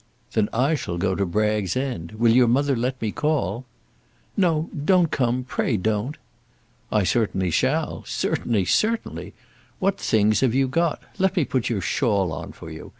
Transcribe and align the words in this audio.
"Then 0.33 0.49
I 0.51 0.73
shall 0.73 0.97
go 0.97 1.13
to 1.13 1.27
Bragg's 1.27 1.77
End. 1.77 2.13
Will 2.13 2.31
your 2.31 2.47
mother 2.47 2.75
let 2.75 2.99
me 3.03 3.11
call?" 3.11 3.65
"No, 4.35 4.67
don't 4.73 5.11
come. 5.11 5.43
Pray 5.43 5.77
don't." 5.77 6.17
"I 6.91 7.03
certainly 7.03 7.51
shall; 7.51 8.03
certainly, 8.07 8.65
certainly! 8.65 9.35
What 9.77 9.99
things 9.99 10.39
have 10.39 10.55
you 10.55 10.67
got? 10.67 11.03
Let 11.19 11.35
me 11.35 11.45
put 11.45 11.69
your 11.69 11.81
shawl 11.81 12.31
on 12.33 12.51
for 12.51 12.71
you. 12.71 12.89